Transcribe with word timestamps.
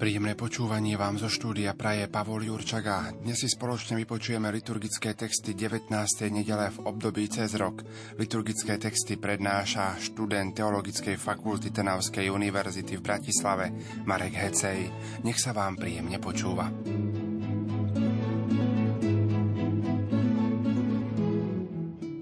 Príjemné 0.00 0.32
počúvanie 0.32 0.96
vám 0.96 1.20
zo 1.20 1.28
štúdia 1.28 1.76
praje 1.76 2.08
Pavol 2.08 2.48
Jurčaga. 2.48 3.12
Dnes 3.20 3.36
si 3.36 3.52
spoločne 3.52 4.00
vypočujeme 4.00 4.48
liturgické 4.48 5.12
texty 5.12 5.52
19. 5.52 5.92
nedele 6.32 6.72
v 6.72 6.88
období 6.88 7.28
cez 7.28 7.52
rok. 7.60 7.84
Liturgické 8.16 8.80
texty 8.80 9.20
prednáša 9.20 10.00
študent 10.00 10.56
Teologickej 10.56 11.20
fakulty 11.20 11.68
Trnavskej 11.68 12.32
univerzity 12.32 12.96
v 12.96 13.04
Bratislave 13.04 13.76
Marek 14.08 14.40
Hecej. 14.40 14.88
Nech 15.20 15.36
sa 15.36 15.52
vám 15.52 15.76
príjemne 15.76 16.16
počúva. 16.16 16.72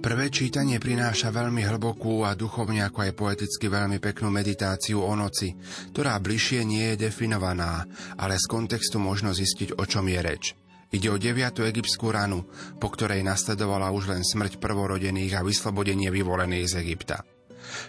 Prvé 0.09 0.33
čítanie 0.33 0.81
prináša 0.81 1.29
veľmi 1.29 1.69
hlbokú 1.69 2.25
a 2.25 2.33
duchovne 2.33 2.81
ako 2.81 3.05
aj 3.05 3.13
poeticky 3.13 3.69
veľmi 3.69 4.01
peknú 4.01 4.33
meditáciu 4.33 5.05
o 5.05 5.13
noci, 5.13 5.53
ktorá 5.93 6.17
bližšie 6.17 6.65
nie 6.65 6.97
je 6.97 7.13
definovaná, 7.13 7.85
ale 8.17 8.41
z 8.41 8.49
kontextu 8.49 8.97
možno 8.97 9.37
zistiť, 9.37 9.77
o 9.77 9.85
čom 9.85 10.09
je 10.09 10.21
reč. 10.25 10.57
Ide 10.97 11.13
o 11.13 11.21
deviatu 11.21 11.61
egyptskú 11.61 12.09
ranu, 12.09 12.49
po 12.81 12.89
ktorej 12.89 13.21
nasledovala 13.21 13.93
už 13.93 14.09
len 14.09 14.25
smrť 14.25 14.57
prvorodených 14.57 15.37
a 15.37 15.45
vyslobodenie 15.45 16.09
vyvolených 16.09 16.73
z 16.73 16.75
Egypta. 16.89 17.21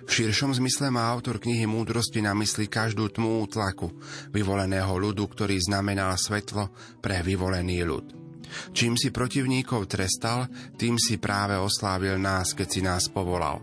V 0.04 0.11
širšom 0.11 0.52
zmysle 0.59 0.92
má 0.92 1.08
autor 1.08 1.39
knihy 1.39 1.72
Múdrosti 1.72 2.20
na 2.20 2.36
mysli 2.36 2.67
každú 2.67 3.16
tmú 3.16 3.48
tlaku 3.48 3.95
vyvoleného 4.36 4.92
ľudu, 4.92 5.23
ktorý 5.23 5.56
znamenal 5.56 6.20
svetlo 6.20 6.67
pre 7.00 7.23
vyvolený 7.23 7.88
ľud. 7.88 8.28
Čím 8.72 8.95
si 8.95 9.14
protivníkov 9.14 9.89
trestal, 9.89 10.50
tým 10.75 10.95
si 10.95 11.22
práve 11.22 11.58
oslávil 11.58 12.17
nás, 12.19 12.53
keď 12.53 12.67
si 12.67 12.81
nás 12.83 13.08
povolal. 13.08 13.61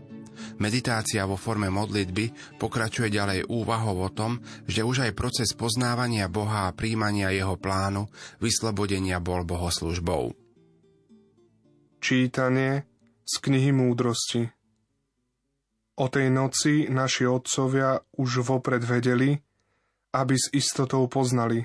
Meditácia 0.56 1.24
vo 1.28 1.36
forme 1.36 1.68
modlitby 1.68 2.56
pokračuje 2.60 3.12
ďalej 3.12 3.48
úvahou 3.48 4.08
o 4.08 4.10
tom, 4.12 4.40
že 4.64 4.84
už 4.84 5.08
aj 5.08 5.12
proces 5.16 5.52
poznávania 5.52 6.32
Boha 6.32 6.68
a 6.68 6.76
príjmania 6.76 7.32
jeho 7.32 7.56
plánu 7.60 8.08
vyslobodenia 8.40 9.20
bol 9.20 9.44
bohoslužbou. 9.44 10.32
Čítanie 12.00 12.84
z 13.24 13.34
knihy 13.40 13.72
múdrosti 13.72 14.48
O 15.96 16.12
tej 16.12 16.28
noci 16.28 16.92
naši 16.92 17.24
otcovia 17.24 17.96
už 18.20 18.44
vopred 18.44 18.84
vedeli, 18.84 19.32
aby 20.12 20.36
s 20.36 20.52
istotou 20.52 21.08
poznali, 21.08 21.64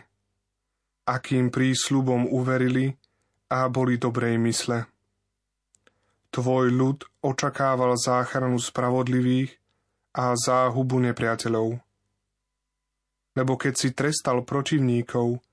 akým 1.03 1.51
prísľubom 1.51 2.31
uverili 2.31 2.95
a 3.51 3.67
boli 3.67 3.99
dobrej 3.99 4.39
mysle. 4.39 4.87
Tvoj 6.31 6.71
ľud 6.71 7.03
očakával 7.19 7.99
záchranu 7.99 8.55
spravodlivých 8.55 9.51
a 10.15 10.31
záhubu 10.39 11.03
nepriateľov. 11.03 11.75
Lebo 13.35 13.53
keď 13.59 13.73
si 13.75 13.91
trestal 13.91 14.47
protivníkov, 14.47 15.43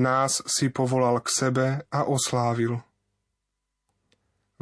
nás 0.00 0.40
si 0.48 0.72
povolal 0.72 1.20
k 1.20 1.28
sebe 1.28 1.66
a 1.92 2.08
oslávil. 2.08 2.80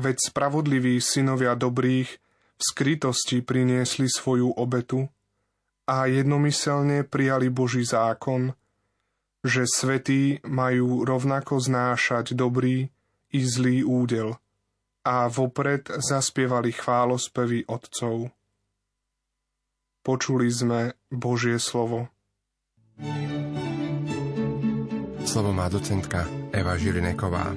Veď 0.03 0.19
spravodliví 0.19 0.99
synovia 0.99 1.55
dobrých 1.55 2.11
v 2.59 2.63
skrytosti 2.63 3.47
priniesli 3.47 4.11
svoju 4.11 4.59
obetu 4.59 5.07
a 5.87 6.11
jednomyselne 6.11 7.07
prijali 7.07 7.47
Boží 7.47 7.87
zákon– 7.87 8.51
že 9.43 9.67
svetí 9.67 10.39
majú 10.47 11.03
rovnako 11.03 11.59
znášať 11.59 12.39
dobrý 12.39 12.87
i 13.35 13.41
zlý 13.43 13.83
údel 13.83 14.39
a 15.03 15.27
vopred 15.27 15.91
zaspievali 15.99 16.71
chválospevy 16.71 17.67
otcov. 17.67 18.31
Počuli 20.03 20.47
sme 20.51 20.95
Božie 21.11 21.59
slovo. 21.59 22.11
Slovo 25.23 25.51
má 25.55 25.67
docentka 25.71 26.27
Eva 26.51 26.75
Žilineková. 26.79 27.55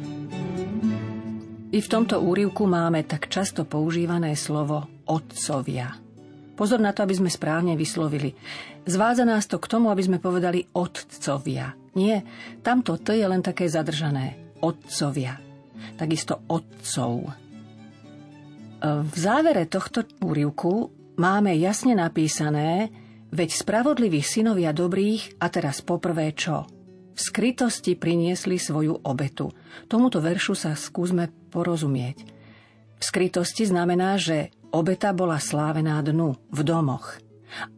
I 1.76 1.80
v 1.84 1.92
tomto 1.92 2.24
úrivku 2.24 2.70
máme 2.70 3.04
tak 3.04 3.28
často 3.28 3.68
používané 3.68 4.38
slovo 4.40 4.88
otcovia. 5.06 6.05
Pozor 6.56 6.80
na 6.80 6.96
to, 6.96 7.04
aby 7.04 7.16
sme 7.20 7.28
správne 7.32 7.76
vyslovili. 7.76 8.32
Zvádza 8.88 9.28
nás 9.28 9.44
to 9.46 9.60
k 9.60 9.68
tomu, 9.68 9.92
aby 9.92 10.04
sme 10.04 10.24
povedali 10.24 10.64
otcovia. 10.72 11.76
Nie, 11.96 12.24
tamto 12.64 12.96
T 12.96 13.20
je 13.20 13.28
len 13.28 13.44
také 13.44 13.68
zadržané. 13.68 14.56
Otcovia. 14.64 15.36
Takisto 16.00 16.48
otcov. 16.48 17.28
E, 17.28 17.32
v 19.04 19.16
závere 19.16 19.68
tohto 19.68 20.08
úrivku 20.24 20.92
máme 21.20 21.56
jasne 21.60 21.96
napísané, 21.96 22.92
veď 23.36 23.50
spravodlivých 23.52 24.28
synovia 24.28 24.72
dobrých, 24.72 25.40
a 25.44 25.52
teraz 25.52 25.84
poprvé 25.84 26.32
čo? 26.32 26.68
V 27.16 27.20
skrytosti 27.20 27.96
priniesli 27.96 28.60
svoju 28.60 29.08
obetu. 29.08 29.52
Tomuto 29.88 30.20
veršu 30.20 30.56
sa 30.56 30.76
skúsme 30.76 31.32
porozumieť. 31.52 32.28
V 32.96 33.04
skrytosti 33.04 33.68
znamená, 33.68 34.16
že 34.16 34.55
obeta 34.76 35.16
bola 35.16 35.40
slávená 35.40 36.04
dnu, 36.04 36.36
v 36.52 36.60
domoch– 36.68 37.16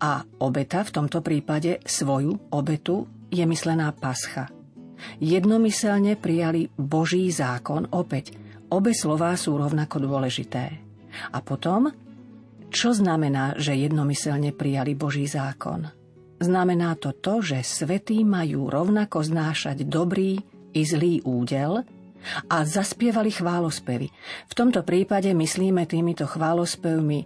a 0.02 0.26
obeta 0.42 0.82
v 0.82 0.94
tomto 0.94 1.20
prípade 1.22 1.82
svoju 1.86 2.54
obetu 2.54 3.06
je 3.30 3.44
myslená 3.46 3.94
pascha. 3.94 4.50
Jednomyselne 5.22 6.18
prijali 6.18 6.74
Boží 6.74 7.30
zákon 7.30 7.86
opäť. 7.94 8.34
Obe 8.74 8.98
slová 8.98 9.38
sú 9.38 9.56
rovnako 9.56 10.02
dôležité. 10.02 10.66
A 11.32 11.40
potom, 11.40 11.94
čo 12.74 12.92
znamená, 12.92 13.56
že 13.56 13.78
jednomyselne 13.78 14.52
prijali 14.52 14.98
Boží 14.98 15.30
zákon? 15.30 15.88
Znamená 16.38 16.98
to 16.98 17.14
to, 17.18 17.42
že 17.42 17.66
svetí 17.66 18.22
majú 18.22 18.70
rovnako 18.70 19.26
znášať 19.26 19.86
dobrý 19.86 20.38
i 20.74 20.82
zlý 20.86 21.26
údel 21.26 21.82
a 22.50 22.64
zaspievali 22.64 23.32
chválospevy. 23.34 24.08
V 24.48 24.54
tomto 24.54 24.84
prípade 24.84 25.32
myslíme 25.32 25.86
týmito 25.90 26.28
chválospevmi 26.28 27.20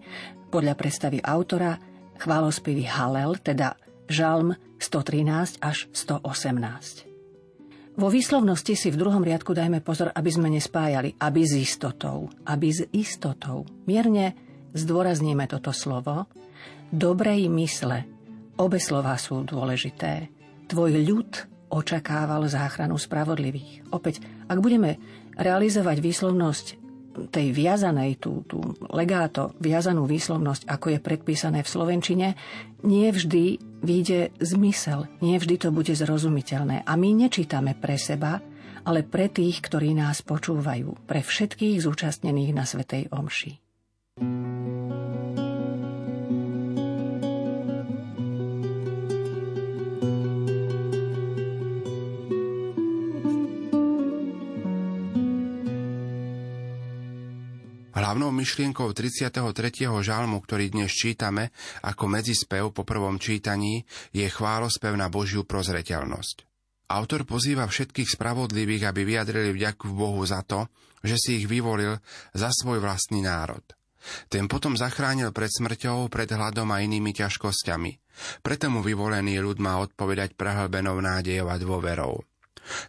podľa 0.52 0.74
predstavy 0.76 1.20
autora 1.24 1.80
chválospivý 2.22 2.86
Halel, 2.86 3.40
teda 3.42 3.80
Žalm 4.12 4.54
113 4.78 5.64
až 5.64 5.88
118. 5.94 7.12
Vo 7.92 8.08
výslovnosti 8.08 8.74
si 8.74 8.88
v 8.88 9.00
druhom 9.00 9.20
riadku 9.20 9.52
dajme 9.52 9.84
pozor, 9.84 10.16
aby 10.16 10.32
sme 10.32 10.48
nespájali 10.48 11.16
aby 11.20 11.42
s 11.44 11.54
istotou, 11.60 12.32
aby 12.48 12.72
s 12.72 12.88
istotou. 12.96 13.68
Mierne 13.84 14.34
zdôrazníme 14.72 15.44
toto 15.52 15.76
slovo. 15.76 16.26
Dobrej 16.92 17.52
mysle. 17.52 18.08
Obe 18.60 18.80
slova 18.80 19.16
sú 19.20 19.44
dôležité. 19.44 20.32
Tvoj 20.72 20.92
ľud 21.04 21.32
očakával 21.72 22.46
záchranu 22.52 23.00
spravodlivých. 23.00 23.88
Opäť, 23.96 24.20
ak 24.52 24.60
budeme 24.60 25.00
realizovať 25.40 25.98
výslovnosť 26.04 26.66
tej 27.32 27.52
viazanej, 27.52 28.24
tú, 28.24 28.44
tú 28.48 28.60
legáto, 28.92 29.52
viazanú 29.60 30.08
výslovnosť, 30.08 30.68
ako 30.68 30.96
je 30.96 31.00
predpísané 31.04 31.60
v 31.64 31.72
Slovenčine, 31.72 32.28
nie 32.88 33.08
vždy 33.12 33.60
vyjde 33.84 34.32
zmysel, 34.40 35.12
nie 35.20 35.36
vždy 35.36 35.56
to 35.60 35.70
bude 35.76 35.92
zrozumiteľné. 35.92 36.88
A 36.88 36.94
my 36.96 37.10
nečítame 37.12 37.76
pre 37.76 38.00
seba, 38.00 38.40
ale 38.88 39.04
pre 39.04 39.28
tých, 39.28 39.60
ktorí 39.60 39.92
nás 39.94 40.24
počúvajú, 40.24 41.06
pre 41.06 41.22
všetkých 41.22 41.84
zúčastnených 41.84 42.52
na 42.56 42.64
Svetej 42.64 43.12
Omši. 43.12 43.71
Myšlienkou 58.42 58.90
33. 58.90 59.38
žalmu, 60.02 60.42
ktorý 60.42 60.74
dnes 60.74 60.90
čítame 60.90 61.54
ako 61.86 62.10
medzispev 62.10 62.74
po 62.74 62.82
prvom 62.82 63.22
čítaní, 63.22 63.86
je 64.10 64.26
chválospev 64.26 64.98
na 64.98 65.14
Božiu 65.14 65.46
prozreteľnosť. 65.46 66.50
Autor 66.90 67.30
pozýva 67.30 67.70
všetkých 67.70 68.18
spravodlivých, 68.18 68.90
aby 68.90 69.06
vyjadrili 69.06 69.54
vďaku 69.54 69.94
Bohu 69.94 70.26
za 70.26 70.42
to, 70.42 70.66
že 71.06 71.22
si 71.22 71.32
ich 71.38 71.46
vyvolil 71.46 72.02
za 72.34 72.50
svoj 72.50 72.82
vlastný 72.82 73.22
národ. 73.22 73.62
Ten 74.26 74.50
potom 74.50 74.74
zachránil 74.74 75.30
pred 75.30 75.54
smrťou, 75.54 76.10
pred 76.10 76.34
hladom 76.34 76.74
a 76.74 76.82
inými 76.82 77.14
ťažkosťami. 77.14 77.92
Preto 78.42 78.74
mu 78.74 78.82
vyvolený 78.82 79.38
ľud 79.38 79.62
má 79.62 79.78
odpovedať 79.86 80.34
prehlbenou 80.34 80.98
nádejou 80.98 81.46
a 81.46 81.62
dôverou. 81.62 82.26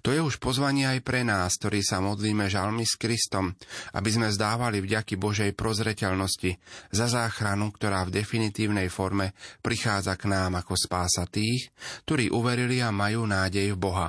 To 0.04 0.12
je 0.12 0.20
už 0.20 0.38
pozvanie 0.38 0.86
aj 0.86 1.00
pre 1.02 1.24
nás, 1.26 1.56
ktorí 1.58 1.80
sa 1.80 1.98
modlíme 1.98 2.46
žalmy 2.46 2.84
s 2.84 3.00
Kristom, 3.00 3.56
aby 3.96 4.10
sme 4.12 4.28
zdávali 4.28 4.84
vďaky 4.84 5.16
Božej 5.16 5.56
prozreteľnosti 5.56 6.56
za 6.92 7.06
záchranu, 7.08 7.72
ktorá 7.74 8.04
v 8.06 8.14
definitívnej 8.22 8.92
forme 8.92 9.32
prichádza 9.64 10.14
k 10.20 10.28
nám 10.30 10.60
ako 10.60 10.74
spása 10.76 11.24
tých, 11.26 11.72
ktorí 12.04 12.30
uverili 12.30 12.84
a 12.84 12.92
majú 12.92 13.24
nádej 13.24 13.74
v 13.74 13.78
Boha. 13.78 14.08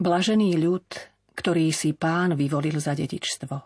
Blažený 0.00 0.56
ľud, 0.56 0.88
ktorý 1.36 1.72
si 1.72 1.92
pán 1.92 2.36
vyvolil 2.36 2.76
za 2.80 2.96
dedičstvo. 2.96 3.56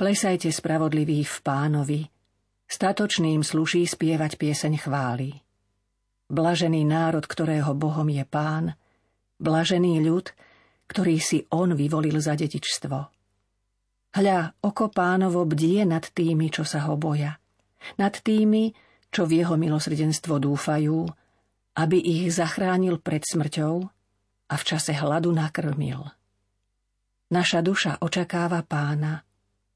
Plesajte 0.00 0.48
spravodlivý 0.48 1.24
v 1.28 1.36
pánovi, 1.44 2.00
statočným 2.64 3.44
sluší 3.44 3.84
spievať 3.84 4.40
pieseň 4.40 4.72
chvály. 4.80 5.36
Blažený 6.32 6.88
národ, 6.88 7.26
ktorého 7.26 7.76
Bohom 7.76 8.08
je 8.08 8.24
pán, 8.24 8.79
blažený 9.40 10.04
ľud, 10.04 10.30
ktorý 10.86 11.16
si 11.18 11.48
on 11.50 11.72
vyvolil 11.72 12.20
za 12.20 12.36
dedičstvo. 12.36 12.98
Hľa, 14.10 14.38
oko 14.66 14.90
pánovo 14.90 15.46
bdie 15.46 15.86
nad 15.86 16.02
tými, 16.02 16.50
čo 16.50 16.66
sa 16.66 16.84
ho 16.90 16.98
boja, 16.98 17.38
nad 17.96 18.12
tými, 18.12 18.74
čo 19.10 19.26
v 19.26 19.42
jeho 19.42 19.54
milosrdenstvo 19.54 20.38
dúfajú, 20.42 21.06
aby 21.78 21.98
ich 21.98 22.34
zachránil 22.34 22.98
pred 22.98 23.22
smrťou 23.22 23.74
a 24.50 24.54
v 24.58 24.62
čase 24.66 24.92
hladu 24.94 25.30
nakrmil. 25.30 26.10
Naša 27.30 27.62
duša 27.62 28.02
očakáva 28.02 28.66
pána, 28.66 29.22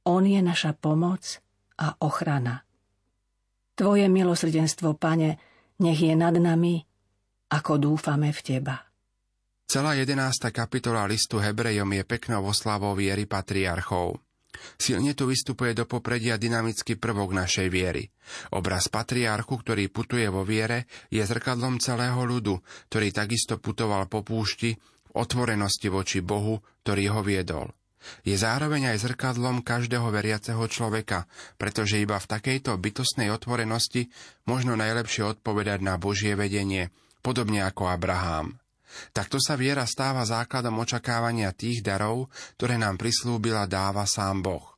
on 0.04 0.26
je 0.26 0.42
naša 0.42 0.74
pomoc 0.74 1.38
a 1.78 1.94
ochrana. 2.02 2.66
Tvoje 3.78 4.10
milosrdenstvo, 4.10 4.98
pane, 4.98 5.38
nech 5.78 5.98
je 6.02 6.14
nad 6.14 6.34
nami, 6.34 6.82
ako 7.50 7.78
dúfame 7.78 8.34
v 8.34 8.40
Teba. 8.42 8.93
Celá 9.64 9.96
jedenásta 9.96 10.52
kapitola 10.52 11.08
listu 11.08 11.40
Hebrejom 11.40 11.88
je 11.96 12.04
peknou 12.04 12.44
oslavou 12.46 12.92
viery 12.94 13.24
patriarchov. 13.24 14.20
Silne 14.78 15.18
tu 15.18 15.26
vystupuje 15.26 15.74
do 15.74 15.84
popredia 15.84 16.38
dynamický 16.38 16.94
prvok 16.94 17.34
našej 17.34 17.68
viery. 17.68 18.06
Obraz 18.54 18.86
patriarchu, 18.86 19.60
ktorý 19.60 19.90
putuje 19.90 20.30
vo 20.30 20.46
viere, 20.46 20.86
je 21.10 21.20
zrkadlom 21.20 21.82
celého 21.82 22.22
ľudu, 22.22 22.62
ktorý 22.88 23.10
takisto 23.10 23.58
putoval 23.58 24.06
po 24.06 24.22
púšti 24.22 24.78
v 24.78 25.10
otvorenosti 25.16 25.90
voči 25.90 26.22
Bohu, 26.22 26.62
ktorý 26.86 27.04
ho 27.10 27.20
viedol. 27.26 27.74
Je 28.22 28.36
zároveň 28.36 28.94
aj 28.94 29.10
zrkadlom 29.10 29.64
každého 29.64 30.12
veriaceho 30.12 30.60
človeka, 30.68 31.24
pretože 31.56 31.98
iba 31.98 32.20
v 32.20 32.30
takejto 32.30 32.76
bytostnej 32.76 33.32
otvorenosti 33.32 34.12
možno 34.44 34.76
najlepšie 34.76 35.24
odpovedať 35.24 35.80
na 35.80 35.96
Božie 35.96 36.36
vedenie, 36.36 36.92
podobne 37.24 37.64
ako 37.64 37.88
Abraham. 37.88 38.60
Takto 39.12 39.42
sa 39.42 39.58
viera 39.58 39.84
stáva 39.84 40.22
základom 40.26 40.78
očakávania 40.82 41.54
tých 41.54 41.84
darov, 41.84 42.30
ktoré 42.58 42.78
nám 42.78 42.98
prislúbila 42.98 43.66
dáva 43.66 44.06
sám 44.06 44.42
Boh. 44.44 44.74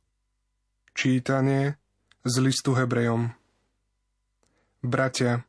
Čítanie 0.97 1.77
z 2.25 2.35
listu 2.41 2.73
Hebrejom 2.73 3.29
Bratia, 4.81 5.41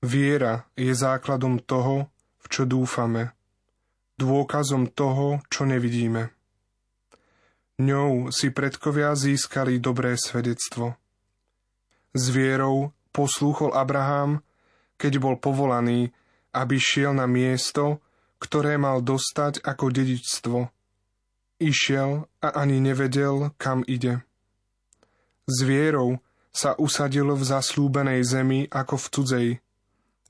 viera 0.00 0.66
je 0.78 0.94
základom 0.94 1.58
toho, 1.62 2.08
v 2.42 2.46
čo 2.46 2.62
dúfame, 2.64 3.34
dôkazom 4.14 4.90
toho, 4.94 5.42
čo 5.50 5.66
nevidíme. 5.66 6.30
Ňou 7.82 8.30
si 8.30 8.54
predkovia 8.54 9.18
získali 9.18 9.82
dobré 9.82 10.14
svedectvo. 10.14 10.94
S 12.14 12.30
vierou 12.30 12.94
poslúchol 13.10 13.74
Abraham, 13.74 14.38
keď 14.94 15.18
bol 15.18 15.34
povolaný, 15.34 16.14
aby 16.54 16.78
šiel 16.78 17.18
na 17.18 17.26
miesto, 17.26 17.98
ktoré 18.38 18.78
mal 18.78 19.02
dostať 19.02 19.66
ako 19.66 19.90
dedičstvo. 19.90 20.58
Išiel 21.58 22.30
a 22.38 22.48
ani 22.54 22.78
nevedel, 22.78 23.50
kam 23.58 23.82
ide. 23.90 24.22
S 25.50 25.66
vierou 25.66 26.22
sa 26.54 26.78
usadil 26.78 27.34
v 27.34 27.42
zaslúbenej 27.42 28.22
zemi 28.22 28.60
ako 28.70 28.94
v 28.96 29.06
cudzej 29.10 29.48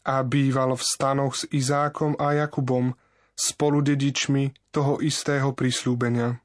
a 0.05 0.25
býval 0.25 0.75
v 0.75 0.83
stanoch 0.83 1.37
s 1.37 1.45
Izákom 1.53 2.17
a 2.17 2.33
Jakubom, 2.33 2.97
spolu 3.37 3.85
dedičmi 3.85 4.73
toho 4.73 5.05
istého 5.05 5.53
prislúbenia 5.53 6.45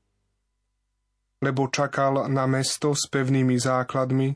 lebo 1.39 1.71
čakal 1.71 2.27
na 2.27 2.45
mesto 2.47 2.91
s 2.91 3.07
pevnými 3.07 3.55
základmi, 3.55 4.35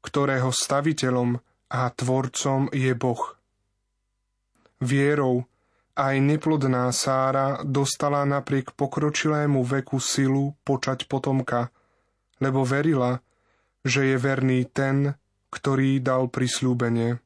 ktorého 0.00 0.48
staviteľom 0.48 1.36
a 1.70 1.80
tvorcom 1.92 2.72
je 2.72 2.92
Boh. 2.96 3.36
Vierou 4.80 5.44
aj 6.00 6.16
neplodná 6.16 6.88
Sára 6.96 7.60
dostala 7.60 8.24
napriek 8.24 8.72
pokročilému 8.72 9.60
veku 9.60 10.00
silu 10.00 10.56
počať 10.64 11.04
potomka, 11.04 11.68
lebo 12.40 12.64
verila, 12.64 13.20
že 13.84 14.08
je 14.08 14.16
verný 14.16 14.64
ten, 14.64 15.12
ktorý 15.52 16.00
dal 16.00 16.32
prislúbenie. 16.32 17.20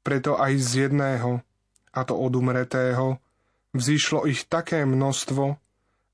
Preto 0.00 0.40
aj 0.40 0.52
z 0.56 0.88
jedného, 0.88 1.44
a 1.92 2.00
to 2.08 2.16
od 2.16 2.32
umretého, 2.32 3.20
vzýšlo 3.76 4.24
ich 4.24 4.48
také 4.48 4.88
množstvo, 4.88 5.60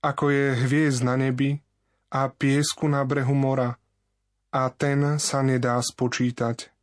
ako 0.03 0.25
je 0.27 0.47
hviezd 0.67 1.07
na 1.07 1.15
nebi 1.15 1.63
a 2.11 2.27
piesku 2.27 2.91
na 2.91 3.07
brehu 3.07 3.35
mora, 3.35 3.79
a 4.51 4.63
ten 4.75 5.23
sa 5.23 5.45
nedá 5.45 5.79
spočítať. 5.79 6.76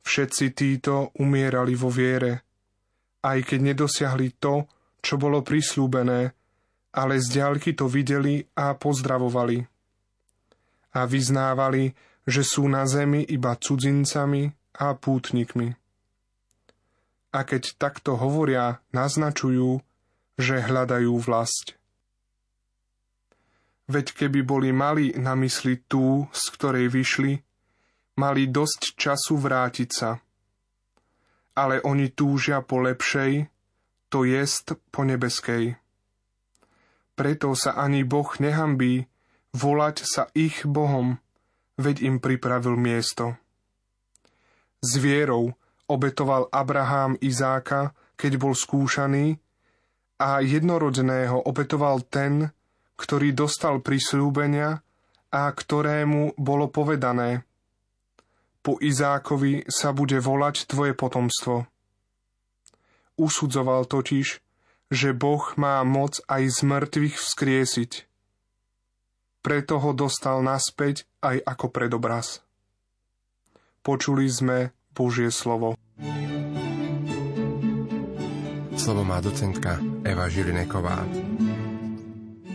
Všetci 0.00 0.46
títo 0.56 1.12
umierali 1.20 1.76
vo 1.76 1.92
viere, 1.92 2.44
aj 3.20 3.38
keď 3.44 3.60
nedosiahli 3.72 4.28
to, 4.40 4.64
čo 5.00 5.20
bolo 5.20 5.44
prislúbené, 5.44 6.32
ale 6.96 7.14
z 7.22 7.40
ďalky 7.40 7.76
to 7.76 7.86
videli 7.86 8.42
a 8.58 8.74
pozdravovali. 8.74 9.62
A 10.96 11.06
vyznávali, 11.06 11.94
že 12.26 12.42
sú 12.42 12.66
na 12.66 12.84
zemi 12.84 13.22
iba 13.22 13.54
cudzincami 13.54 14.50
a 14.80 14.96
pútnikmi. 14.98 15.76
A 17.30 17.40
keď 17.46 17.78
takto 17.78 18.18
hovoria, 18.18 18.82
naznačujú, 18.90 19.78
že 20.34 20.58
hľadajú 20.58 21.14
vlast. 21.20 21.78
Veď 23.86 24.14
keby 24.14 24.40
boli 24.42 24.70
mali 24.74 25.14
na 25.14 25.38
mysli 25.38 25.78
tú, 25.86 26.26
z 26.30 26.44
ktorej 26.54 26.90
vyšli, 26.90 27.42
mali 28.20 28.52
dosť 28.52 29.00
času 29.00 29.40
vrátiť 29.40 29.88
sa. 29.88 30.20
Ale 31.56 31.80
oni 31.80 32.12
túžia 32.12 32.60
po 32.60 32.84
lepšej, 32.84 33.48
to 34.12 34.28
jest 34.28 34.76
po 34.92 35.08
nebeskej. 35.08 35.80
Preto 37.16 37.56
sa 37.56 37.80
ani 37.80 38.04
Boh 38.04 38.28
nehambí 38.36 39.08
volať 39.56 40.04
sa 40.04 40.28
ich 40.36 40.68
Bohom, 40.68 41.16
veď 41.80 41.96
im 42.04 42.16
pripravil 42.20 42.76
miesto. 42.76 43.40
S 44.80 45.00
vierou 45.00 45.56
obetoval 45.88 46.48
Abraham 46.52 47.16
Izáka, 47.20 47.96
keď 48.16 48.32
bol 48.36 48.54
skúšaný, 48.56 49.36
a 50.20 50.44
jednorodného 50.44 51.48
obetoval 51.48 52.04
ten, 52.04 52.52
ktorý 53.00 53.32
dostal 53.32 53.80
prislúbenia 53.80 54.84
a 55.32 55.42
ktorému 55.48 56.36
bolo 56.36 56.68
povedané 56.68 57.48
Po 58.60 58.76
Izákovi 58.76 59.64
sa 59.72 59.96
bude 59.96 60.20
volať 60.20 60.68
tvoje 60.68 60.92
potomstvo. 60.92 61.64
Usudzoval 63.16 63.88
totiž, 63.88 64.36
že 64.92 65.16
Boh 65.16 65.44
má 65.56 65.80
moc 65.80 66.20
aj 66.28 66.42
z 66.44 66.58
mŕtvych 66.68 67.16
vzkriesiť. 67.16 67.92
Preto 69.40 69.80
ho 69.80 69.96
dostal 69.96 70.44
naspäť 70.44 71.08
aj 71.24 71.40
ako 71.40 71.66
predobraz. 71.72 72.44
Počuli 73.80 74.28
sme 74.28 74.76
Božie 74.92 75.32
slovo. 75.32 75.80
Slovo 78.76 79.02
má 79.08 79.24
docentka 79.24 79.80
Eva 80.04 80.28
Žilineková. 80.28 81.00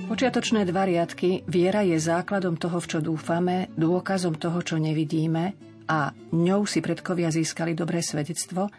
Počiatočné 0.06 0.70
dva 0.70 0.86
riadky 0.86 1.42
Viera 1.50 1.82
je 1.82 1.98
základom 1.98 2.62
toho, 2.62 2.78
v 2.78 2.90
čo 2.94 3.00
dúfame, 3.02 3.74
dôkazom 3.74 4.38
toho, 4.38 4.62
čo 4.62 4.78
nevidíme 4.78 5.58
a 5.86 6.14
ňou 6.34 6.66
si 6.66 6.82
predkovia 6.82 7.30
získali 7.30 7.78
dobré 7.78 8.02
svedectvo, 8.02 8.70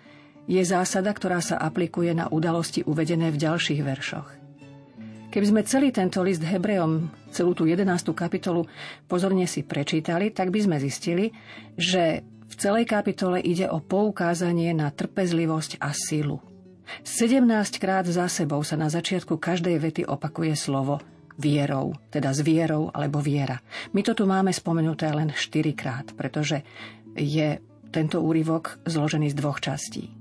je 0.47 0.63
zásada, 0.63 1.11
ktorá 1.11 1.43
sa 1.43 1.59
aplikuje 1.59 2.15
na 2.15 2.31
udalosti 2.31 2.87
uvedené 2.87 3.35
v 3.35 3.41
ďalších 3.43 3.81
veršoch. 3.83 4.29
Keby 5.27 5.47
sme 5.53 5.69
celý 5.69 5.91
tento 5.93 6.23
list 6.23 6.41
Hebrejom, 6.41 7.13
celú 7.35 7.53
tú 7.53 7.69
11. 7.69 7.85
kapitolu 8.17 8.65
pozorne 9.05 9.45
si 9.45 9.67
prečítali, 9.67 10.33
tak 10.33 10.49
by 10.49 10.65
sme 10.65 10.77
zistili, 10.81 11.35
že 11.77 12.25
v 12.47 12.55
celej 12.55 12.87
kapitole 12.89 13.43
ide 13.43 13.67
o 13.67 13.83
poukázanie 13.83 14.73
na 14.73 14.89
trpezlivosť 14.89 15.83
a 15.83 15.93
silu. 15.93 16.41
17 17.03 17.43
krát 17.83 18.07
za 18.07 18.31
sebou 18.31 18.63
sa 18.63 18.79
na 18.79 18.87
začiatku 18.87 19.37
každej 19.37 19.77
vety 19.83 20.03
opakuje 20.07 20.55
slovo 20.55 21.03
vierou, 21.37 21.93
teda 22.09 22.33
s 22.33 22.41
vierou 22.41 22.89
alebo 22.95 23.21
viera. 23.21 23.61
My 23.93 24.01
to 24.01 24.17
tu 24.17 24.25
máme 24.25 24.55
spomenuté 24.57 25.13
len 25.13 25.35
štyrikrát, 25.37 26.17
pretože 26.17 26.65
je 27.17 27.59
tento 27.91 28.21
úryvok 28.21 28.79
zložený 28.85 29.33
z 29.33 29.39
dvoch 29.41 29.59
častí. 29.65 30.13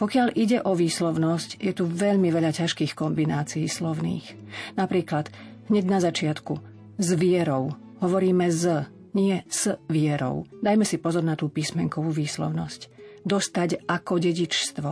Pokiaľ 0.00 0.34
ide 0.34 0.58
o 0.64 0.72
výslovnosť, 0.72 1.60
je 1.60 1.72
tu 1.76 1.84
veľmi 1.84 2.32
veľa 2.32 2.56
ťažkých 2.56 2.96
kombinácií 2.96 3.68
slovných. 3.68 4.34
Napríklad 4.74 5.28
hneď 5.68 5.84
na 5.84 5.98
začiatku 6.00 6.54
s 6.98 7.08
vierou 7.14 7.76
hovoríme 8.00 8.48
z, 8.48 8.88
nie 9.14 9.44
s 9.46 9.76
vierou. 9.86 10.48
Dajme 10.64 10.88
si 10.88 10.96
pozor 10.98 11.22
na 11.22 11.36
tú 11.36 11.52
písmenkovú 11.52 12.10
výslovnosť. 12.10 12.90
Dostať 13.28 13.84
ako 13.84 14.14
dedičstvo. 14.16 14.90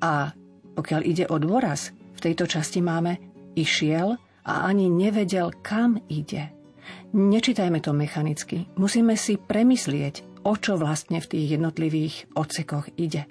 A 0.00 0.12
pokiaľ 0.76 1.00
ide 1.04 1.24
o 1.28 1.36
dôraz, 1.36 1.92
v 2.16 2.20
tejto 2.20 2.48
časti 2.48 2.80
máme 2.80 3.20
išiel 3.52 4.16
a 4.46 4.52
ani 4.64 4.88
nevedel, 4.88 5.52
kam 5.60 6.00
ide. 6.08 6.55
Nečítajme 7.14 7.78
to 7.78 7.94
mechanicky. 7.94 8.66
Musíme 8.74 9.14
si 9.14 9.38
premyslieť, 9.38 10.42
o 10.42 10.58
čo 10.58 10.74
vlastne 10.74 11.22
v 11.22 11.30
tých 11.30 11.46
jednotlivých 11.58 12.14
odsekoch 12.34 12.90
ide. 12.98 13.30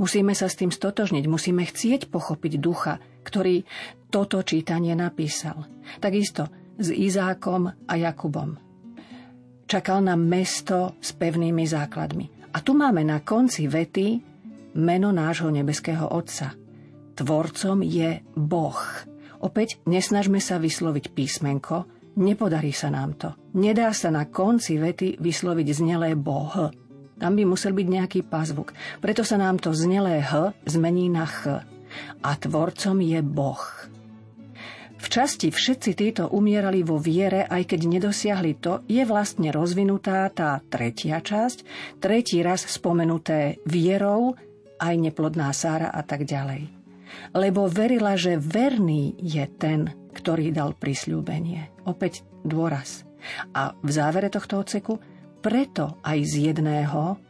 Musíme 0.00 0.32
sa 0.32 0.48
s 0.48 0.56
tým 0.56 0.72
stotožniť, 0.72 1.24
musíme 1.28 1.66
chcieť 1.66 2.08
pochopiť 2.08 2.52
ducha, 2.56 3.02
ktorý 3.26 3.66
toto 4.08 4.40
čítanie 4.40 4.96
napísal. 4.96 5.68
Takisto 6.00 6.48
s 6.78 6.88
Izákom 6.92 7.68
a 7.68 7.94
Jakubom. 7.98 8.56
Čakal 9.66 10.06
na 10.06 10.14
mesto 10.14 10.94
s 11.02 11.10
pevnými 11.12 11.66
základmi. 11.66 12.54
A 12.54 12.62
tu 12.62 12.72
máme 12.72 13.02
na 13.02 13.20
konci 13.20 13.66
vety 13.66 14.22
meno 14.78 15.10
nášho 15.10 15.50
nebeského 15.50 16.08
Otca. 16.08 16.54
Tvorcom 17.16 17.82
je 17.82 18.22
Boh. 18.36 18.80
Opäť 19.42 19.82
nesnažme 19.84 20.40
sa 20.40 20.56
vysloviť 20.56 21.12
písmenko, 21.12 21.95
nepodarí 22.16 22.72
sa 22.72 22.88
nám 22.90 23.16
to. 23.16 23.28
Nedá 23.56 23.92
sa 23.92 24.12
na 24.12 24.28
konci 24.28 24.80
vety 24.80 25.20
vysloviť 25.20 25.68
znelé 25.72 26.16
Boh. 26.16 26.72
Tam 27.16 27.32
by 27.32 27.44
musel 27.48 27.72
byť 27.72 27.86
nejaký 27.88 28.20
pazvuk. 28.28 28.76
Preto 29.00 29.24
sa 29.24 29.40
nám 29.40 29.56
to 29.56 29.72
znelé 29.72 30.20
H 30.20 30.52
zmení 30.68 31.08
na 31.08 31.24
Ch. 31.24 31.64
A 32.20 32.30
tvorcom 32.36 33.00
je 33.00 33.20
Boh. 33.24 33.64
V 34.96 35.06
časti 35.12 35.52
všetci 35.52 35.90
títo 35.92 36.24
umierali 36.32 36.80
vo 36.80 36.96
viere, 36.96 37.44
aj 37.44 37.68
keď 37.68 37.80
nedosiahli 37.84 38.52
to, 38.58 38.80
je 38.88 39.04
vlastne 39.04 39.52
rozvinutá 39.52 40.24
tá 40.32 40.58
tretia 40.66 41.20
časť, 41.20 41.62
tretí 42.00 42.40
raz 42.40 42.64
spomenuté 42.64 43.60
vierou, 43.68 44.34
aj 44.80 44.94
neplodná 44.96 45.52
Sára 45.52 45.92
a 45.92 46.00
tak 46.00 46.24
ďalej. 46.24 46.68
Lebo 47.36 47.68
verila, 47.68 48.16
že 48.16 48.40
verný 48.40 49.16
je 49.20 49.44
ten, 49.56 49.92
ktorý 50.16 50.50
dal 50.56 50.72
prisľúbenie. 50.72 51.84
Opäť 51.84 52.24
dôraz. 52.40 53.04
A 53.52 53.76
v 53.76 53.90
závere 53.92 54.32
tohto 54.32 54.64
odseku 54.64 54.96
preto 55.46 56.02
aj 56.02 56.18
z 56.26 56.34
jedného 56.50 57.20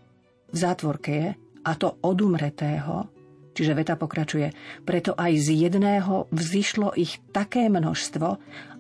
v 0.49 0.57
zátvorke 0.57 1.11
je, 1.13 1.29
a 1.67 1.71
to 1.77 2.01
odumretého, 2.01 3.13
čiže 3.53 3.77
veta 3.77 3.99
pokračuje, 3.99 4.81
preto 4.89 5.13
aj 5.13 5.37
z 5.37 5.69
jedného 5.69 6.31
vzýšlo 6.33 6.97
ich 6.97 7.21
také 7.35 7.69
množstvo 7.69 8.29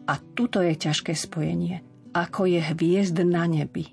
a 0.08 0.14
tuto 0.32 0.64
je 0.64 0.72
ťažké 0.72 1.12
spojenie, 1.12 1.84
ako 2.16 2.48
je 2.48 2.64
hviezd 2.64 3.20
na 3.28 3.44
nebi. 3.44 3.92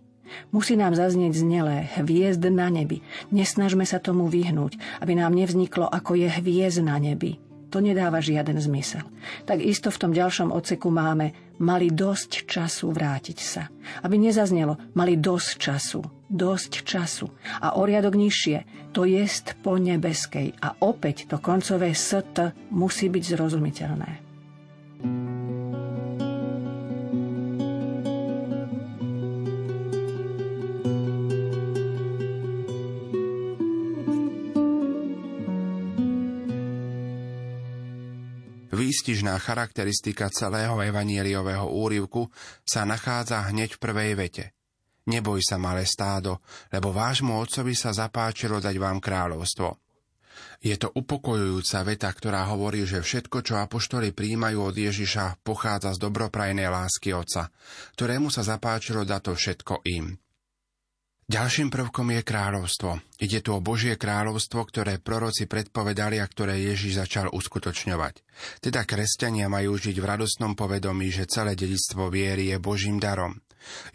Musí 0.55 0.79
nám 0.79 0.96
zaznieť 0.96 1.34
znelé 1.36 1.91
hviezd 2.00 2.48
na 2.48 2.72
nebi. 2.72 3.03
Nesnažme 3.29 3.84
sa 3.84 4.00
tomu 4.00 4.32
vyhnúť, 4.32 4.79
aby 5.03 5.20
nám 5.20 5.36
nevzniklo, 5.36 5.91
ako 5.91 6.15
je 6.15 6.32
hviezd 6.39 6.79
na 6.88 6.96
nebi. 7.03 7.43
To 7.74 7.82
nedáva 7.82 8.22
žiaden 8.22 8.62
zmysel. 8.62 9.01
Tak 9.50 9.58
isto 9.58 9.89
v 9.89 9.98
tom 9.98 10.12
ďalšom 10.13 10.53
odseku 10.53 10.94
máme 10.94 11.58
mali 11.58 11.89
dosť 11.89 12.46
času 12.46 12.94
vrátiť 12.94 13.38
sa. 13.42 13.65
Aby 14.06 14.22
nezaznelo, 14.22 14.77
mali 14.94 15.18
dosť 15.18 15.50
času, 15.58 16.06
dosť 16.30 16.86
času. 16.86 17.34
A 17.65 17.74
o 17.74 17.82
riadok 17.82 18.13
nižšie, 18.13 18.89
to 18.94 19.10
jest 19.10 19.58
po 19.65 19.82
nebeskej. 19.82 20.53
A 20.62 20.77
opäť 20.86 21.25
to 21.25 21.42
koncové 21.42 21.98
st 21.98 22.53
musí 22.70 23.10
byť 23.10 23.24
zrozumiteľné. 23.34 24.33
Výstižná 39.04 39.36
charakteristika 39.36 40.32
celého 40.32 40.80
evanieliového 40.80 41.68
úrivku 41.76 42.32
sa 42.64 42.88
nachádza 42.88 43.52
hneď 43.52 43.76
v 43.76 43.82
prvej 43.84 44.12
vete. 44.16 44.56
Neboj 45.12 45.44
sa, 45.44 45.60
malé 45.60 45.84
stádo, 45.84 46.40
lebo 46.72 46.96
vášmu 46.96 47.36
otcovi 47.36 47.76
sa 47.76 47.92
zapáčilo 47.92 48.64
dať 48.64 48.72
vám 48.80 49.04
kráľovstvo. 49.04 49.76
Je 50.64 50.72
to 50.80 50.88
upokojujúca 50.96 51.84
veta, 51.84 52.08
ktorá 52.08 52.48
hovorí, 52.56 52.88
že 52.88 53.04
všetko, 53.04 53.44
čo 53.44 53.60
apoštoli 53.60 54.16
príjmajú 54.16 54.72
od 54.72 54.76
Ježiša, 54.80 55.44
pochádza 55.44 56.00
z 56.00 56.00
dobroprajnej 56.00 56.72
lásky 56.72 57.12
Otca, 57.12 57.52
ktorému 58.00 58.32
sa 58.32 58.48
zapáčilo 58.48 59.04
dať 59.04 59.20
to 59.20 59.34
všetko 59.36 59.84
im. 59.84 60.16
Ďalším 61.24 61.72
prvkom 61.72 62.20
je 62.20 62.22
kráľovstvo. 62.22 63.00
Ide 63.24 63.39
tu 63.39 63.56
o 63.56 63.63
Božie 63.63 63.96
kráľovstvo, 63.96 64.60
ktoré 64.68 65.00
proroci 65.00 65.48
predpovedali 65.48 66.20
a 66.20 66.27
ktoré 66.27 66.60
Ježiš 66.60 67.00
začal 67.00 67.32
uskutočňovať. 67.32 68.20
Teda 68.60 68.84
kresťania 68.84 69.48
majú 69.48 69.80
žiť 69.80 69.96
v 70.03 70.10
radostnom 70.10 70.51
povedomí, 70.51 71.08
že 71.15 71.32
celé 71.32 71.56
dedictvo 71.56 72.12
viery 72.12 72.51
je 72.51 72.58
Božím 72.60 73.00
darom. 73.00 73.39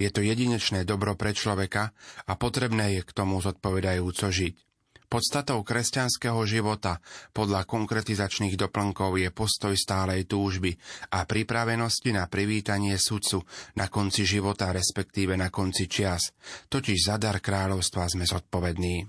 Je 0.01 0.09
to 0.09 0.25
jedinečné 0.25 0.89
dobro 0.89 1.13
pre 1.21 1.37
človeka 1.37 1.93
a 2.25 2.33
potrebné 2.41 2.97
je 2.97 3.03
k 3.05 3.13
tomu 3.13 3.37
zodpovedajúco 3.45 4.33
žiť. 4.33 4.68
Podstatou 5.09 5.65
kresťanského 5.65 6.37
života 6.45 7.01
podľa 7.33 7.65
konkretizačných 7.65 8.61
doplnkov 8.61 9.17
je 9.17 9.33
postoj 9.33 9.73
stálej 9.73 10.29
túžby 10.29 10.77
a 11.17 11.25
pripravenosti 11.25 12.13
na 12.13 12.29
privítanie 12.29 12.93
sudcu 13.01 13.41
na 13.81 13.89
konci 13.89 14.29
života, 14.29 14.69
respektíve 14.69 15.33
na 15.33 15.49
konci 15.49 15.89
čias. 15.89 16.37
Totiž 16.69 17.09
za 17.09 17.17
dar 17.17 17.41
kráľovstva 17.41 18.05
sme 18.05 18.29
zodpovední. 18.29 19.09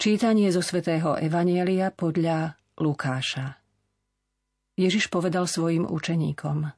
Čítanie 0.00 0.48
zo 0.48 0.64
svätého 0.64 1.20
Evanielia 1.20 1.92
podľa 1.92 2.56
Lukáša 2.80 3.60
Ježiš 4.80 5.12
povedal 5.12 5.44
svojim 5.44 5.84
učeníkom 5.84 6.72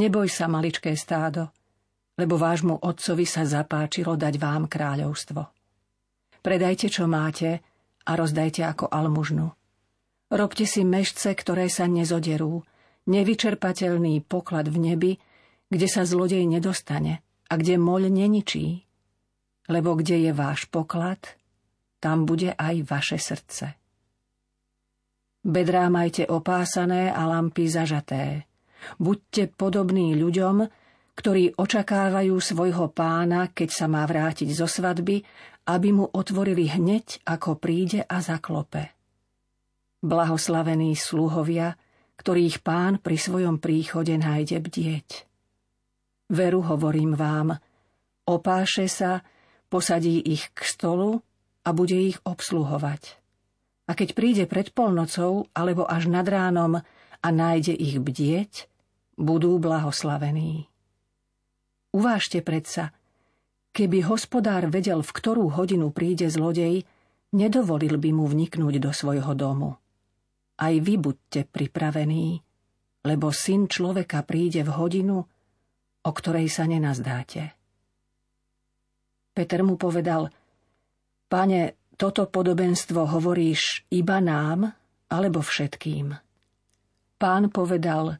Neboj 0.00 0.26
sa, 0.32 0.48
maličké 0.48 0.96
stádo, 0.96 1.52
lebo 2.16 2.40
vášmu 2.40 2.80
otcovi 2.80 3.28
sa 3.28 3.44
zapáčilo 3.44 4.16
dať 4.16 4.34
vám 4.40 4.66
kráľovstvo. 4.66 5.57
Predajte, 6.48 6.88
čo 6.88 7.04
máte 7.04 7.60
a 8.08 8.16
rozdajte 8.16 8.64
ako 8.64 8.88
almužnu. 8.88 9.52
Robte 10.32 10.64
si 10.64 10.80
mešce, 10.80 11.36
ktoré 11.36 11.68
sa 11.68 11.84
nezoderú, 11.84 12.64
nevyčerpateľný 13.04 14.24
poklad 14.24 14.72
v 14.72 14.80
nebi, 14.80 15.12
kde 15.68 15.86
sa 15.92 16.08
zlodej 16.08 16.48
nedostane 16.48 17.20
a 17.20 17.52
kde 17.52 17.76
moľ 17.76 18.08
neničí. 18.08 18.80
Lebo 19.68 19.92
kde 19.92 20.24
je 20.24 20.32
váš 20.32 20.64
poklad, 20.72 21.20
tam 22.00 22.24
bude 22.24 22.56
aj 22.56 22.80
vaše 22.80 23.20
srdce. 23.20 23.76
Bedrá 25.44 25.92
majte 25.92 26.24
opásané 26.24 27.12
a 27.12 27.28
lampy 27.28 27.68
zažaté. 27.68 28.48
Buďte 28.96 29.52
podobní 29.52 30.16
ľuďom, 30.16 30.64
ktorí 31.12 31.60
očakávajú 31.60 32.40
svojho 32.40 32.88
pána, 32.88 33.52
keď 33.52 33.68
sa 33.68 33.84
má 33.84 34.00
vrátiť 34.08 34.48
zo 34.56 34.64
svadby 34.64 35.20
aby 35.68 35.92
mu 35.92 36.08
otvorili 36.08 36.72
hneď, 36.72 37.20
ako 37.28 37.60
príde 37.60 38.00
a 38.08 38.24
zaklope. 38.24 38.88
Blahoslavení 40.00 40.96
sluhovia, 40.96 41.76
ktorých 42.16 42.64
pán 42.64 42.96
pri 43.04 43.20
svojom 43.20 43.60
príchode 43.60 44.16
nájde 44.16 44.64
bdieť. 44.64 45.08
Veru 46.32 46.64
hovorím 46.64 47.12
vám, 47.12 47.60
opáše 48.24 48.88
sa, 48.88 49.20
posadí 49.68 50.24
ich 50.24 50.48
k 50.56 50.60
stolu 50.64 51.20
a 51.64 51.68
bude 51.76 51.96
ich 51.96 52.16
obsluhovať. 52.24 53.20
A 53.88 53.96
keď 53.96 54.08
príde 54.12 54.44
pred 54.44 54.72
polnocou 54.72 55.48
alebo 55.52 55.84
až 55.84 56.08
nad 56.08 56.24
ránom 56.24 56.80
a 57.18 57.28
nájde 57.28 57.72
ich 57.76 57.96
bdieť, 57.96 58.68
budú 59.16 59.56
blahoslavení. 59.56 60.68
Uvážte 61.92 62.44
predsa, 62.44 62.92
Keby 63.78 64.10
hospodár 64.10 64.66
vedel, 64.74 65.06
v 65.06 65.14
ktorú 65.14 65.54
hodinu 65.54 65.94
príde 65.94 66.26
zlodej, 66.26 66.82
nedovolil 67.30 67.94
by 67.94 68.10
mu 68.10 68.26
vniknúť 68.26 68.82
do 68.82 68.90
svojho 68.90 69.38
domu. 69.38 69.78
Aj 70.58 70.74
vy 70.74 70.98
buďte 70.98 71.46
pripravení, 71.46 72.42
lebo 73.06 73.30
syn 73.30 73.70
človeka 73.70 74.26
príde 74.26 74.66
v 74.66 74.74
hodinu, 74.74 75.22
o 76.02 76.10
ktorej 76.10 76.50
sa 76.50 76.66
nenazdáte. 76.66 77.54
Peter 79.30 79.62
mu 79.62 79.78
povedal, 79.78 80.26
Pane, 81.30 81.94
toto 81.94 82.26
podobenstvo 82.26 83.06
hovoríš 83.06 83.86
iba 83.94 84.18
nám, 84.18 84.74
alebo 85.06 85.38
všetkým? 85.38 86.18
Pán 87.14 87.54
povedal, 87.54 88.18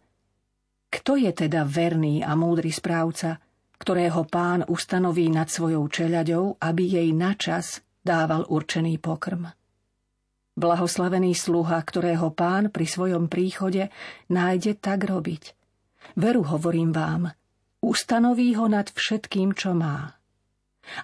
kto 0.87 1.19
je 1.19 1.35
teda 1.35 1.67
verný 1.67 2.23
a 2.23 2.39
múdry 2.39 2.71
správca, 2.71 3.43
ktorého 3.79 4.27
pán 4.27 4.67
ustanoví 4.67 5.31
nad 5.31 5.47
svojou 5.47 5.87
čeľaďou, 5.87 6.59
aby 6.59 6.85
jej 6.85 7.09
načas 7.15 7.81
dával 8.03 8.47
určený 8.47 8.99
pokrm. 8.99 9.51
Blahoslavený 10.59 11.39
sluha, 11.39 11.79
ktorého 11.79 12.35
pán 12.35 12.75
pri 12.75 12.87
svojom 12.91 13.31
príchode 13.31 13.95
nájde 14.27 14.75
tak 14.75 15.07
robiť. 15.07 15.55
Veru 16.19 16.43
hovorím 16.43 16.91
vám, 16.91 17.31
ustanoví 17.79 18.59
ho 18.59 18.67
nad 18.67 18.91
všetkým, 18.91 19.55
čo 19.55 19.71
má. 19.79 20.19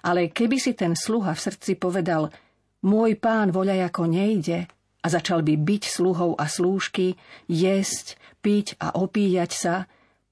Ale 0.03 0.27
keby 0.27 0.57
si 0.59 0.75
ten 0.75 0.91
sluha 0.91 1.31
v 1.31 1.43
srdci 1.47 1.79
povedal, 1.79 2.35
môj 2.83 3.15
pán 3.15 3.55
voľa 3.55 3.87
ako 3.87 4.11
nejde, 4.11 4.67
a 5.05 5.07
začal 5.07 5.45
by 5.45 5.53
byť 5.55 5.83
sluhou 5.85 6.33
a 6.33 6.49
slúžky, 6.49 7.13
jesť, 7.45 8.17
piť 8.41 8.81
a 8.81 8.97
opíjať 8.97 9.51
sa, 9.53 9.75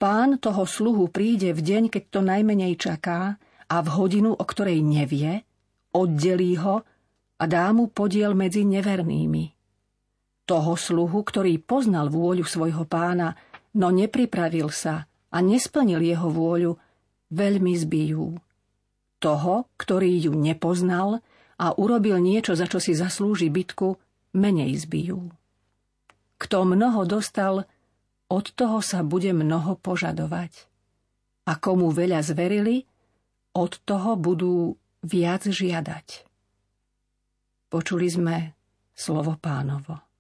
pán 0.04 0.36
toho 0.36 0.68
sluhu 0.68 1.08
príde 1.08 1.56
v 1.56 1.64
deň, 1.64 1.84
keď 1.88 2.04
to 2.12 2.20
najmenej 2.20 2.76
čaká 2.76 3.40
a 3.72 3.80
v 3.80 3.88
hodinu, 3.88 4.36
o 4.36 4.44
ktorej 4.44 4.84
nevie, 4.84 5.48
oddelí 5.96 6.60
ho 6.60 6.84
a 7.40 7.44
dá 7.48 7.72
mu 7.72 7.88
podiel 7.88 8.36
medzi 8.36 8.68
nevernými. 8.68 9.56
Toho 10.44 10.76
sluhu, 10.76 11.24
ktorý 11.24 11.56
poznal 11.64 12.12
vôľu 12.12 12.44
svojho 12.44 12.84
pána, 12.84 13.40
no 13.80 13.96
nepripravil 13.96 14.68
sa 14.76 15.08
a 15.32 15.40
nesplnil 15.40 16.04
jeho 16.04 16.28
vôľu, 16.28 16.76
veľmi 17.32 17.72
zbijú. 17.80 18.36
Toho, 19.24 19.72
ktorý 19.80 20.28
ju 20.28 20.36
nepoznal 20.36 21.24
a 21.56 21.72
urobil 21.80 22.20
niečo, 22.20 22.60
za 22.60 22.68
čo 22.68 22.84
si 22.84 22.92
zaslúži 22.92 23.48
bitku, 23.48 23.96
menej 24.36 24.84
zbijú. 24.84 25.32
Kto 26.36 26.68
mnoho 26.68 27.08
dostal, 27.08 27.64
od 28.34 28.50
toho 28.58 28.82
sa 28.82 29.06
bude 29.06 29.30
mnoho 29.30 29.78
požadovať. 29.78 30.66
A 31.46 31.54
komu 31.62 31.94
veľa 31.94 32.26
zverili, 32.26 32.90
od 33.54 33.78
toho 33.86 34.18
budú 34.18 34.74
viac 35.06 35.46
žiadať. 35.46 36.26
Počuli 37.70 38.08
sme 38.10 38.36
slovo 38.98 39.38
pánovo. 39.38 40.13